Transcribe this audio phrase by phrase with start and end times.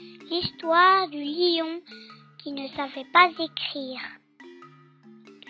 [0.00, 1.80] L'histoire du lion
[2.38, 4.00] qui ne savait pas écrire.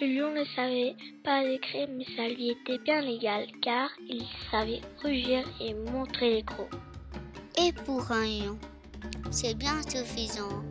[0.00, 4.80] Le lion ne savait pas écrire, mais ça lui était bien égal, car il savait
[5.02, 6.70] rugir et montrer les crocs.
[7.58, 8.58] Et pour un lion,
[9.30, 10.62] c'est bien suffisant.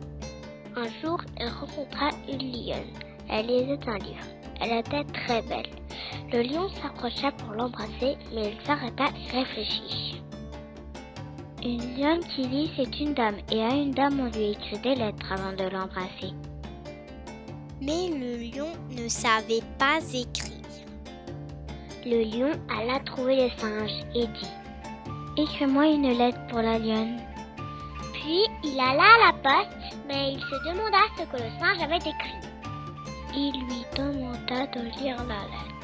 [0.74, 2.92] Un jour, elle rencontra une lionne.
[3.28, 4.26] Elle lisait un livre.
[4.60, 5.70] Elle était très belle.
[6.32, 10.22] Le lion s'approcha pour l'embrasser, mais il s'arrêta et réfléchit.
[11.64, 14.94] Une lionne qui lit, c'est une dame, et à une dame, on lui écrit des
[14.94, 16.32] lettres avant de l'embrasser.
[17.80, 20.52] Mais le lion ne savait pas écrire.
[22.06, 27.18] Le lion alla trouver le singe et dit Écris-moi une lettre pour la lionne.
[28.12, 31.96] Puis il alla à la poste, mais il se demanda ce que le singe avait
[31.96, 32.38] écrit.
[33.34, 35.77] Il lui demanda de lire la lettre.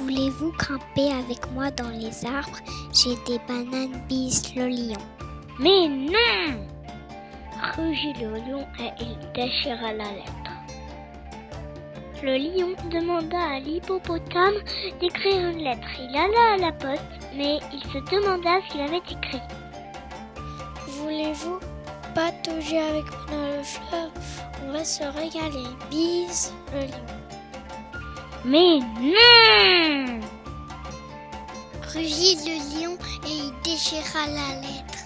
[0.00, 2.58] Voulez-vous camper avec moi dans les arbres?
[2.92, 5.00] J'ai des bananes bis le lion.
[5.58, 6.66] Mais non
[7.76, 10.32] rugit le lion et il déchira la lettre.
[12.22, 14.54] Le lion demanda à l'hippopotame
[15.00, 15.88] d'écrire une lettre.
[16.00, 17.02] Il alla à la poste,
[17.36, 19.40] mais il se demanda ce qu'il avait écrit.
[20.86, 21.60] Voulez-vous
[22.14, 24.10] patauger avec moi dans le fleuve?
[24.66, 25.68] On va se régaler.
[25.90, 27.33] Bise le lion.
[28.44, 30.20] Mais non
[31.94, 35.04] Rugit le lion et il déchira la lettre.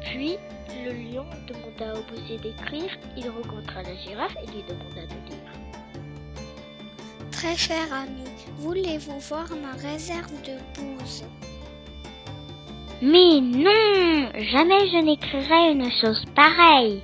[0.00, 0.38] Puis
[0.84, 5.52] le lion demanda au bousier d'écrire, il rencontra la girafe et lui demanda de lire.
[7.30, 8.24] Très cher ami,
[8.58, 11.24] voulez-vous voir ma réserve de bouse?
[13.02, 17.02] Mais non Jamais je n'écrirai une chose pareille.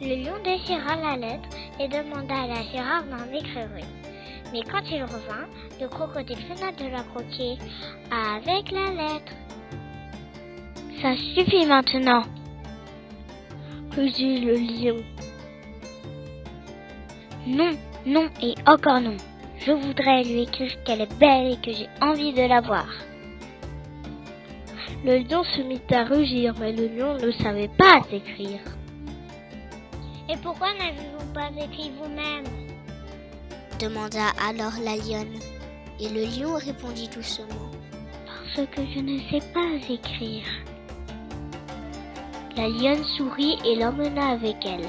[0.00, 4.52] Le lion déchira la lettre et demanda à la girafe d'en écrire une.
[4.52, 5.48] Mais quand il revint,
[5.80, 7.58] le crocodile fena de la croquer
[8.10, 9.32] avec la lettre.
[11.00, 12.22] Ça suffit maintenant,
[13.96, 15.02] rugit le lion.
[17.46, 17.70] Non,
[18.06, 19.16] non et encore non.
[19.64, 22.88] Je voudrais lui écrire qu'elle est belle et que j'ai envie de la voir.
[25.04, 28.60] Le lion se mit à rugir, mais le lion ne savait pas écrire.
[30.28, 32.44] Et pourquoi n'avez-vous pas écrit vous-même
[33.82, 35.40] demanda alors la lionne.
[35.98, 37.70] Et le lion répondit doucement.
[38.26, 40.44] Parce que je ne sais pas écrire.
[42.56, 44.88] La lionne sourit et l'emmena avec elle.